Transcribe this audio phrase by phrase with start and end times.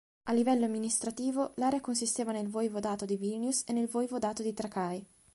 [0.23, 5.05] A livello amministrativo, l’area consisteva nel Voivodato di Vilnius e nel Voivodato di Trakai.